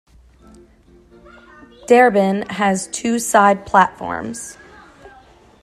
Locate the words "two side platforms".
2.87-4.57